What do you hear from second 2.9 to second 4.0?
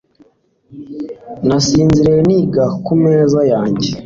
meza yanjye